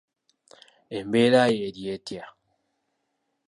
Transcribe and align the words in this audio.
Embeera 0.97 1.41
yo 1.55 1.61
eri 1.69 1.83
etya? 1.95 2.25